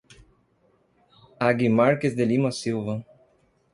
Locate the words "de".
2.15-2.23